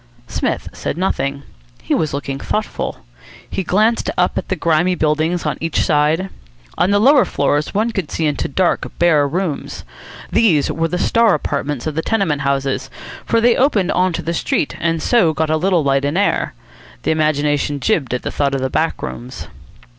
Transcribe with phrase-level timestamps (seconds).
[0.25, 1.43] Psmith said nothing.
[1.83, 3.05] He was looking thoughtful.
[3.47, 6.31] He glanced up at the grimy buildings on each side.
[6.75, 9.83] On the lower floors one could see into dark, bare rooms.
[10.31, 12.89] These were the star apartments of the tenement houses,
[13.27, 16.55] for they opened on to the street, and so got a little light and air.
[17.03, 19.49] The imagination jibbed at the thought of the back rooms.